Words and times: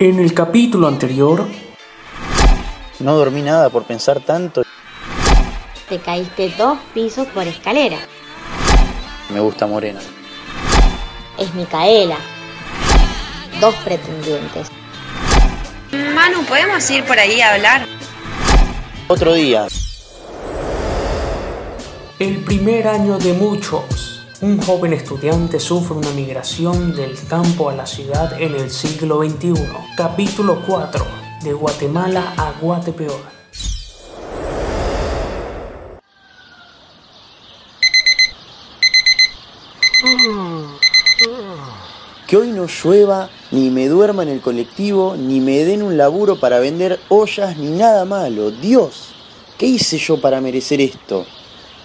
En 0.00 0.20
el 0.20 0.32
capítulo 0.32 0.86
anterior, 0.86 1.46
No 3.00 3.16
dormí 3.16 3.42
nada 3.42 3.68
por 3.70 3.84
pensar 3.84 4.20
tanto. 4.20 4.62
Te 5.88 5.98
caíste 5.98 6.52
dos 6.56 6.78
pisos 6.94 7.26
por 7.28 7.46
escalera. 7.46 7.98
Me 9.30 9.40
gusta 9.40 9.66
Morena. 9.66 10.00
Es 11.38 11.54
Micaela. 11.54 12.18
Dos 13.60 13.74
pretendientes. 13.84 14.68
Manu, 16.14 16.44
¿podemos 16.44 16.88
ir 16.90 17.04
por 17.04 17.18
ahí 17.18 17.40
a 17.40 17.54
hablar? 17.54 17.86
Otro 19.08 19.32
día. 19.34 19.66
el 22.18 22.38
primer 22.38 22.88
año 22.88 23.16
de 23.18 23.32
muchos. 23.32 24.17
Un 24.40 24.56
joven 24.62 24.92
estudiante 24.92 25.58
sufre 25.58 25.96
una 25.96 26.12
migración 26.12 26.94
del 26.94 27.18
campo 27.26 27.70
a 27.70 27.74
la 27.74 27.86
ciudad 27.86 28.40
en 28.40 28.54
el 28.54 28.70
siglo 28.70 29.20
XXI. 29.24 29.52
Capítulo 29.96 30.62
4. 30.64 31.04
De 31.42 31.52
Guatemala 31.52 32.34
a 32.36 32.52
Guatepeor. 32.60 33.20
Que 42.28 42.36
hoy 42.36 42.52
no 42.52 42.66
llueva, 42.66 43.30
ni 43.50 43.70
me 43.70 43.88
duerma 43.88 44.22
en 44.22 44.28
el 44.28 44.40
colectivo, 44.40 45.16
ni 45.18 45.40
me 45.40 45.64
den 45.64 45.82
un 45.82 45.96
laburo 45.96 46.38
para 46.38 46.60
vender 46.60 47.00
ollas, 47.08 47.56
ni 47.56 47.70
nada 47.70 48.04
malo. 48.04 48.52
Dios, 48.52 49.08
¿qué 49.58 49.66
hice 49.66 49.98
yo 49.98 50.20
para 50.20 50.40
merecer 50.40 50.80
esto? 50.80 51.26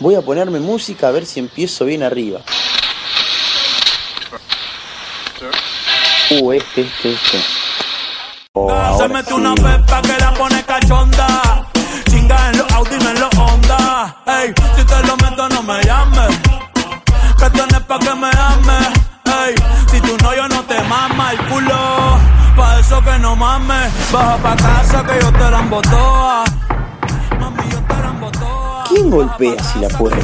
Voy 0.00 0.14
a 0.14 0.22
ponerme 0.22 0.60
música 0.60 1.08
a 1.08 1.10
ver 1.10 1.26
si 1.26 1.40
empiezo 1.40 1.84
bien 1.84 2.02
arriba. 2.02 2.40
Uh, 6.30 6.52
este, 6.52 6.80
este, 6.82 7.12
este. 7.12 7.38
Oh, 8.54 8.68
Se 8.96 9.02
ahora 9.04 9.22
sí. 9.22 9.34
una 9.34 9.54
pepa 9.54 10.00
que 10.00 10.18
la 10.18 10.32
pone 10.32 10.64
cachonda. 10.64 11.66
Chinga 12.08 12.48
en 12.48 12.58
los 12.58 12.72
Audi, 12.72 12.96
no 12.96 13.10
en 13.10 13.20
los 13.20 13.34
Honda. 13.36 14.16
Ey, 14.26 14.54
si 14.74 14.84
te 14.84 15.02
lo 15.06 15.16
meto, 15.18 15.48
no 15.50 15.62
me 15.62 15.82
llames. 15.82 16.38
Que 17.38 17.50
tienes 17.50 17.80
pa' 17.80 17.98
que 17.98 18.14
me 18.14 18.30
ames. 18.30 18.88
Ey, 19.26 19.54
si 19.90 20.00
tu 20.00 20.16
novio 20.24 20.48
no 20.48 20.62
te 20.64 20.80
mama 20.84 21.32
el 21.32 21.38
culo. 21.46 22.18
Pa' 22.56 22.78
eso 22.80 23.02
que 23.02 23.18
no 23.18 23.36
mames. 23.36 23.92
Baja 24.10 24.36
pa' 24.38 24.56
casa 24.56 25.04
que 25.04 25.20
yo 25.20 25.30
te 25.30 25.50
la 25.50 25.58
embotoa. 25.58 26.44
¿Quién 29.00 29.10
golpea 29.12 29.54
así 29.58 29.78
la 29.78 29.88
puerta? 29.88 30.20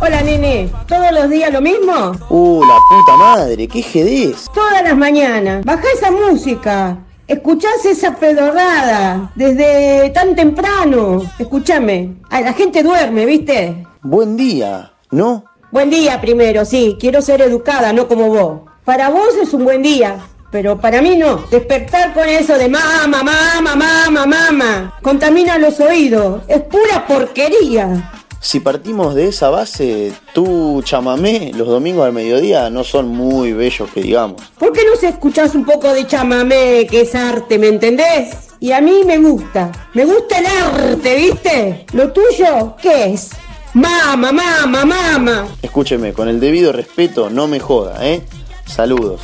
Hola, 0.00 0.22
nene. 0.22 0.68
¿Todos 0.88 1.12
los 1.12 1.30
días 1.30 1.52
lo 1.52 1.60
mismo? 1.60 1.92
Uh, 2.28 2.64
la 2.64 2.74
puta 2.88 3.16
madre, 3.16 3.68
qué 3.68 3.80
jedez. 3.80 4.46
Todas 4.52 4.82
las 4.82 4.96
mañanas. 4.96 5.64
Baja 5.64 5.84
esa 5.94 6.10
música. 6.10 6.98
Escuchás 7.28 7.84
esa 7.84 8.16
pedorrada 8.16 9.30
desde 9.36 10.10
tan 10.10 10.34
temprano. 10.34 11.22
Escúchame. 11.38 12.12
La 12.28 12.52
gente 12.52 12.82
duerme, 12.82 13.24
¿viste? 13.24 13.86
Buen 14.02 14.36
día, 14.36 14.90
¿no? 15.12 15.44
Buen 15.70 15.90
día 15.90 16.20
primero, 16.20 16.64
sí. 16.64 16.96
Quiero 16.98 17.22
ser 17.22 17.40
educada, 17.42 17.92
no 17.92 18.08
como 18.08 18.26
vos. 18.30 18.62
Para 18.84 19.10
vos 19.10 19.36
es 19.40 19.54
un 19.54 19.62
buen 19.62 19.82
día. 19.82 20.16
Pero 20.50 20.78
para 20.78 21.00
mí 21.00 21.16
no. 21.16 21.44
Despertar 21.50 22.12
con 22.12 22.28
eso 22.28 22.58
de 22.58 22.68
mama, 22.68 23.22
mama, 23.22 23.76
mama, 23.76 24.26
mama. 24.26 24.98
Contamina 25.02 25.58
los 25.58 25.78
oídos. 25.80 26.42
Es 26.48 26.62
pura 26.62 27.06
porquería. 27.06 28.12
Si 28.42 28.58
partimos 28.58 29.14
de 29.14 29.28
esa 29.28 29.50
base, 29.50 30.14
tú 30.32 30.80
chamamé 30.82 31.52
los 31.54 31.68
domingos 31.68 32.06
al 32.06 32.14
mediodía 32.14 32.70
no 32.70 32.84
son 32.84 33.08
muy 33.08 33.52
bellos 33.52 33.90
que 33.92 34.00
digamos. 34.00 34.40
¿Por 34.58 34.72
qué 34.72 34.80
no 34.86 34.96
se 34.96 35.08
escuchás 35.08 35.54
un 35.54 35.66
poco 35.66 35.92
de 35.92 36.06
chamamé, 36.06 36.86
que 36.90 37.02
es 37.02 37.14
arte, 37.14 37.58
¿me 37.58 37.68
entendés? 37.68 38.48
Y 38.58 38.72
a 38.72 38.80
mí 38.80 39.02
me 39.04 39.18
gusta. 39.18 39.70
Me 39.92 40.06
gusta 40.06 40.38
el 40.38 40.46
arte, 40.46 41.16
¿viste? 41.16 41.86
¿Lo 41.92 42.12
tuyo 42.12 42.76
qué 42.80 43.12
es? 43.12 43.30
Mama, 43.74 44.32
mama, 44.32 44.86
mama. 44.86 45.48
Escúcheme, 45.60 46.14
con 46.14 46.26
el 46.28 46.40
debido 46.40 46.72
respeto, 46.72 47.28
no 47.28 47.46
me 47.46 47.60
joda, 47.60 48.06
¿eh? 48.06 48.22
Saludos. 48.64 49.20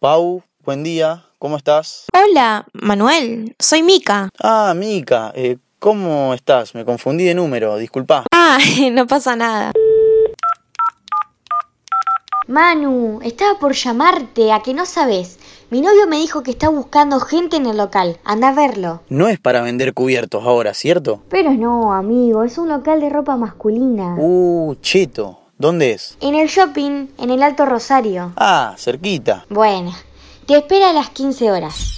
Pau, 0.00 0.44
buen 0.64 0.84
día, 0.84 1.24
¿cómo 1.40 1.56
estás? 1.56 2.06
Hola, 2.14 2.68
Manuel, 2.72 3.56
soy 3.58 3.82
Mica. 3.82 4.28
Ah, 4.40 4.72
Mica, 4.76 5.32
eh, 5.34 5.58
¿cómo 5.80 6.34
estás? 6.34 6.72
Me 6.76 6.84
confundí 6.84 7.24
de 7.24 7.34
número, 7.34 7.76
disculpa. 7.76 8.22
Ah, 8.30 8.58
no 8.92 9.08
pasa 9.08 9.34
nada. 9.34 9.72
Manu, 12.46 13.18
estaba 13.24 13.58
por 13.58 13.72
llamarte, 13.72 14.52
a 14.52 14.60
que 14.62 14.72
no 14.72 14.86
sabes. 14.86 15.40
Mi 15.70 15.80
novio 15.80 16.06
me 16.06 16.18
dijo 16.18 16.44
que 16.44 16.52
está 16.52 16.68
buscando 16.68 17.18
gente 17.18 17.56
en 17.56 17.66
el 17.66 17.76
local. 17.76 18.18
Anda 18.22 18.50
a 18.50 18.54
verlo. 18.54 19.02
No 19.08 19.26
es 19.26 19.40
para 19.40 19.62
vender 19.62 19.94
cubiertos 19.94 20.44
ahora, 20.44 20.74
¿cierto? 20.74 21.22
Pero 21.28 21.50
no, 21.54 21.92
amigo, 21.92 22.44
es 22.44 22.56
un 22.56 22.68
local 22.68 23.00
de 23.00 23.10
ropa 23.10 23.36
masculina. 23.36 24.14
Uh, 24.16 24.76
cheto, 24.80 25.40
¿dónde 25.58 25.92
es? 25.92 26.16
En 26.20 26.34
el 26.34 26.48
shopping, 26.48 27.08
en 27.18 27.30
el 27.30 27.42
Alto 27.42 27.66
Rosario. 27.66 28.32
Ah, 28.36 28.74
cerquita. 28.78 29.44
Bueno, 29.50 29.92
te 30.46 30.56
espera 30.56 30.90
a 30.90 30.92
las 30.92 31.10
15 31.10 31.50
horas. 31.50 31.94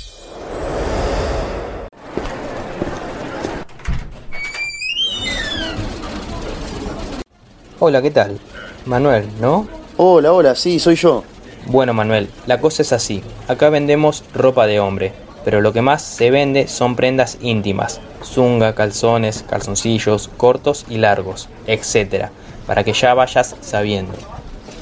Hola, 7.79 8.03
¿qué 8.03 8.11
tal? 8.11 8.39
Manuel, 8.85 9.29
¿no? 9.41 9.67
Hola, 9.97 10.33
hola, 10.33 10.55
sí, 10.55 10.79
soy 10.79 10.97
yo. 10.97 11.25
Bueno, 11.67 11.95
Manuel, 11.95 12.31
la 12.47 12.61
cosa 12.61 12.83
es 12.83 12.93
así. 12.93 13.23
Acá 13.49 13.71
vendemos 13.71 14.25
ropa 14.35 14.67
de 14.67 14.81
hombre, 14.81 15.13
pero 15.45 15.61
lo 15.61 15.73
que 15.73 15.83
más 15.83 16.03
se 16.03 16.31
vende 16.31 16.69
son 16.69 16.97
prendas 16.97 17.39
íntimas. 17.41 18.01
Zunga, 18.23 18.75
calzones, 18.75 19.45
calzoncillos, 19.49 20.29
cortos 20.37 20.85
y 20.89 20.99
largos, 20.99 21.49
etc. 21.67 22.31
Para 22.71 22.85
que 22.85 22.93
ya 22.93 23.15
vayas 23.15 23.57
sabiendo. 23.61 24.13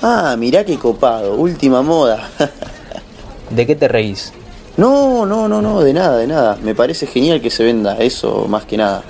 Ah, 0.03 0.37
mirá 0.39 0.63
qué 0.63 0.77
copado, 0.79 1.37
última 1.37 1.81
moda. 1.81 2.29
¿De 3.51 3.67
qué 3.67 3.75
te 3.75 3.89
reís? 3.89 4.31
no, 4.77 5.25
no, 5.25 5.49
no, 5.49 5.63
no, 5.63 5.81
de 5.81 5.95
nada, 5.95 6.19
de 6.19 6.27
nada. 6.27 6.59
Me 6.63 6.75
parece 6.75 7.07
genial 7.07 7.41
que 7.41 7.49
se 7.49 7.65
venda 7.65 7.97
eso 7.97 8.45
más 8.47 8.67
que 8.67 8.77
nada. 8.77 9.05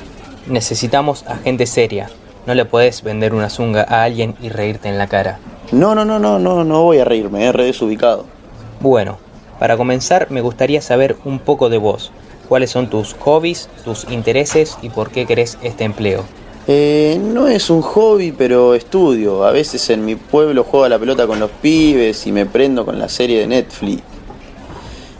Necesitamos 0.46 1.24
a 1.26 1.38
gente 1.38 1.66
seria. 1.66 2.08
No 2.46 2.54
le 2.54 2.66
puedes 2.66 3.02
vender 3.02 3.34
una 3.34 3.50
zunga 3.50 3.82
a 3.82 4.04
alguien 4.04 4.36
y 4.40 4.48
reírte 4.48 4.88
en 4.88 4.96
la 4.96 5.08
cara. 5.08 5.40
No, 5.72 5.96
no, 5.96 6.04
no, 6.04 6.20
no, 6.20 6.38
no, 6.38 6.62
no 6.62 6.84
voy 6.84 7.00
a 7.00 7.04
reírme, 7.04 7.48
es 7.48 7.54
re 7.56 7.64
desubicado. 7.64 8.26
Bueno, 8.78 9.18
para 9.58 9.76
comenzar 9.76 10.30
me 10.30 10.40
gustaría 10.40 10.82
saber 10.82 11.16
un 11.24 11.40
poco 11.40 11.68
de 11.68 11.78
vos. 11.78 12.12
¿Cuáles 12.48 12.70
son 12.70 12.88
tus 12.88 13.14
hobbies, 13.14 13.68
tus 13.84 14.08
intereses 14.08 14.78
y 14.82 14.90
por 14.90 15.10
qué 15.10 15.26
querés 15.26 15.58
este 15.62 15.82
empleo? 15.82 16.22
Eh, 16.70 17.18
no 17.22 17.48
es 17.48 17.70
un 17.70 17.80
hobby, 17.80 18.30
pero 18.32 18.74
estudio. 18.74 19.44
A 19.44 19.52
veces 19.52 19.88
en 19.88 20.04
mi 20.04 20.16
pueblo 20.16 20.64
juego 20.64 20.84
a 20.84 20.88
la 20.90 20.98
pelota 20.98 21.26
con 21.26 21.40
los 21.40 21.50
pibes 21.50 22.26
y 22.26 22.32
me 22.32 22.44
prendo 22.44 22.84
con 22.84 22.98
la 22.98 23.08
serie 23.08 23.40
de 23.40 23.46
Netflix. 23.46 24.02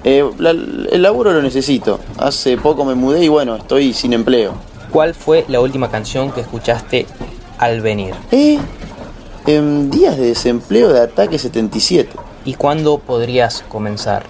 Eh, 0.04 0.28
la- 0.38 0.50
el 0.50 1.02
laburo 1.02 1.32
lo 1.32 1.40
necesito. 1.42 2.00
Hace 2.18 2.56
poco 2.58 2.84
me 2.84 2.94
mudé 2.94 3.24
y 3.24 3.28
bueno, 3.28 3.56
estoy 3.56 3.94
sin 3.94 4.12
empleo. 4.12 4.52
¿Cuál 4.92 5.14
fue 5.14 5.44
la 5.48 5.60
última 5.60 5.90
canción 5.90 6.30
que 6.32 6.42
escuchaste 6.42 7.06
al 7.58 7.80
venir? 7.80 8.14
Eh, 8.30 8.58
en 9.46 9.90
días 9.90 10.18
de 10.18 10.26
desempleo 10.26 10.92
de 10.92 11.00
Ataque 11.00 11.38
77. 11.38 12.10
¿Y 12.44 12.54
cuándo 12.54 12.98
podrías 12.98 13.64
comenzar? 13.68 14.24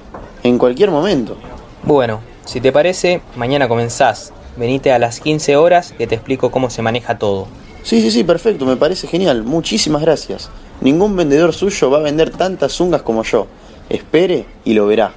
En 0.44 0.56
cualquier 0.56 0.90
momento. 0.92 1.36
Bueno, 1.82 2.20
si 2.44 2.60
te 2.60 2.70
parece, 2.72 3.20
mañana 3.36 3.66
comenzás. 3.68 4.32
Venite 4.58 4.90
a 4.90 4.98
las 4.98 5.20
15 5.20 5.56
horas 5.56 5.92
que 5.96 6.08
te 6.08 6.16
explico 6.16 6.50
cómo 6.50 6.68
se 6.68 6.82
maneja 6.82 7.16
todo. 7.16 7.46
Sí, 7.84 8.02
sí, 8.02 8.10
sí, 8.10 8.24
perfecto, 8.24 8.66
me 8.66 8.76
parece 8.76 9.06
genial. 9.06 9.44
Muchísimas 9.44 10.02
gracias. 10.02 10.50
Ningún 10.80 11.14
vendedor 11.14 11.54
suyo 11.54 11.90
va 11.90 11.98
a 11.98 12.02
vender 12.02 12.30
tantas 12.30 12.72
zungas 12.72 13.02
como 13.02 13.22
yo. 13.22 13.46
Espere 13.88 14.46
y 14.64 14.74
lo 14.74 14.86
verá. 14.88 15.12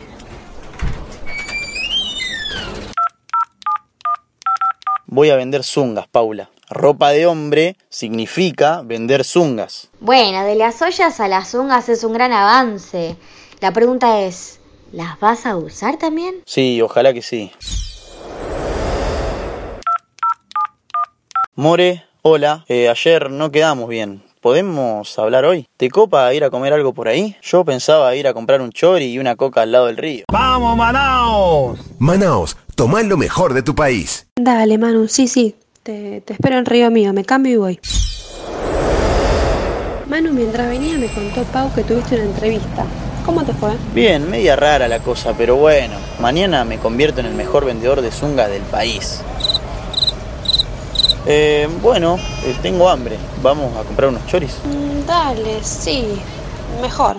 Voy 5.07 5.31
a 5.31 5.35
vender 5.35 5.63
zungas, 5.63 6.07
Paula. 6.07 6.51
Ropa 6.69 7.09
de 7.09 7.25
hombre 7.25 7.77
significa 7.89 8.83
vender 8.83 9.25
zungas. 9.25 9.89
Bueno, 9.99 10.45
de 10.45 10.53
las 10.53 10.83
ollas 10.83 11.19
a 11.19 11.27
las 11.27 11.55
ungas 11.55 11.89
es 11.89 12.03
un 12.03 12.13
gran 12.13 12.31
avance. 12.31 13.17
La 13.59 13.73
pregunta 13.73 14.21
es, 14.21 14.59
¿las 14.91 15.19
vas 15.19 15.47
a 15.47 15.57
usar 15.57 15.97
también? 15.97 16.43
Sí, 16.45 16.79
ojalá 16.81 17.11
que 17.11 17.23
sí. 17.23 17.51
More, 21.61 22.03
hola. 22.23 22.65
Eh, 22.69 22.89
ayer 22.89 23.29
no 23.29 23.51
quedamos 23.51 23.87
bien. 23.87 24.23
¿Podemos 24.41 25.19
hablar 25.19 25.45
hoy? 25.45 25.67
¿Te 25.77 25.91
copa 25.91 26.33
ir 26.33 26.43
a 26.43 26.49
comer 26.49 26.73
algo 26.73 26.91
por 26.91 27.07
ahí? 27.07 27.35
Yo 27.43 27.63
pensaba 27.63 28.15
ir 28.15 28.27
a 28.27 28.33
comprar 28.33 28.61
un 28.61 28.71
chori 28.71 29.05
y 29.05 29.19
una 29.19 29.35
coca 29.35 29.61
al 29.61 29.71
lado 29.71 29.85
del 29.85 29.97
río. 29.97 30.25
¡Vamos, 30.31 30.75
Manaos! 30.75 31.79
Manaos, 31.99 32.57
toma 32.73 33.03
lo 33.03 33.15
mejor 33.15 33.53
de 33.53 33.61
tu 33.61 33.75
país. 33.75 34.25
Dale, 34.35 34.79
Manu, 34.79 35.07
sí, 35.07 35.27
sí. 35.27 35.53
Te, 35.83 36.21
te 36.21 36.33
espero 36.33 36.57
en 36.57 36.65
Río 36.65 36.89
Mío, 36.89 37.13
me 37.13 37.23
cambio 37.23 37.53
y 37.53 37.57
voy. 37.57 37.79
Manu, 40.09 40.33
mientras 40.33 40.67
venía 40.67 40.97
me 40.97 41.09
contó 41.09 41.43
Pau 41.43 41.71
que 41.75 41.83
tuviste 41.83 42.15
una 42.15 42.23
entrevista. 42.23 42.87
¿Cómo 43.23 43.43
te 43.43 43.53
fue? 43.53 43.69
Bien, 43.93 44.27
media 44.31 44.55
rara 44.55 44.87
la 44.87 44.97
cosa, 44.97 45.35
pero 45.37 45.57
bueno, 45.57 45.93
mañana 46.19 46.65
me 46.65 46.79
convierto 46.79 47.19
en 47.19 47.27
el 47.27 47.35
mejor 47.35 47.65
vendedor 47.65 48.01
de 48.01 48.09
zunga 48.09 48.47
del 48.47 48.63
país. 48.63 49.21
Eh, 51.25 51.67
bueno, 51.81 52.17
eh, 52.43 52.55
tengo 52.61 52.89
hambre. 52.89 53.17
Vamos 53.41 53.75
a 53.77 53.83
comprar 53.83 54.09
unos 54.09 54.25
choris. 54.25 54.57
Mm, 54.63 55.05
dale, 55.05 55.63
sí, 55.63 56.19
mejor. 56.81 57.17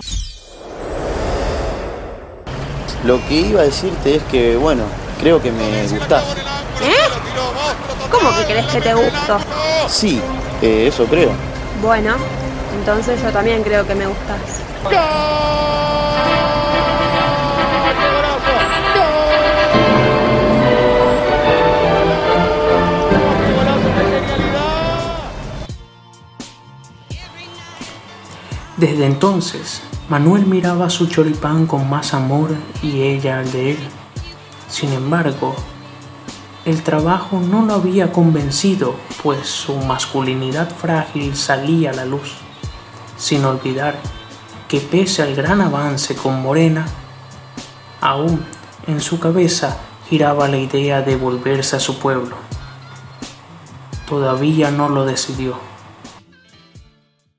Lo 3.05 3.25
que 3.27 3.35
iba 3.35 3.61
a 3.61 3.63
decirte 3.65 4.15
es 4.15 4.23
que, 4.23 4.55
bueno, 4.55 4.83
creo 5.19 5.41
que 5.41 5.51
me 5.51 5.87
gustás. 5.87 6.23
¿Eh? 6.81 8.09
¿Cómo 8.09 8.29
que 8.37 8.45
crees 8.45 8.65
que 8.67 8.81
te 8.81 8.93
gusto? 8.93 9.37
Sí, 9.87 10.21
eh, 10.61 10.87
eso 10.87 11.05
creo. 11.05 11.31
Bueno, 11.81 12.15
entonces 12.79 13.21
yo 13.21 13.29
también 13.31 13.63
creo 13.63 13.85
que 13.85 13.95
me 13.95 14.05
gustas. 14.05 14.39
Desde 28.83 29.05
entonces, 29.05 29.81
Manuel 30.09 30.45
miraba 30.45 30.89
su 30.89 31.07
choripán 31.07 31.67
con 31.67 31.89
más 31.89 32.13
amor 32.13 32.49
y 32.81 33.03
ella 33.03 33.39
al 33.39 33.49
de 33.49 33.71
él. 33.71 33.77
Sin 34.67 34.91
embargo, 34.91 35.55
el 36.65 36.83
trabajo 36.83 37.39
no 37.39 37.65
lo 37.65 37.75
había 37.75 38.11
convencido, 38.11 38.97
pues 39.23 39.47
su 39.47 39.77
masculinidad 39.77 40.69
frágil 40.69 41.33
salía 41.37 41.91
a 41.91 41.93
la 41.93 42.03
luz, 42.03 42.33
sin 43.15 43.45
olvidar 43.45 43.95
que 44.67 44.81
pese 44.81 45.21
al 45.21 45.33
gran 45.33 45.61
avance 45.61 46.13
con 46.13 46.41
Morena, 46.41 46.85
aún 48.01 48.43
en 48.85 48.99
su 48.99 49.17
cabeza 49.17 49.77
giraba 50.09 50.49
la 50.49 50.57
idea 50.57 51.01
de 51.01 51.15
volverse 51.15 51.77
a 51.77 51.79
su 51.79 51.99
pueblo. 51.99 52.35
Todavía 54.09 54.71
no 54.71 54.89
lo 54.89 55.05
decidió. 55.05 55.72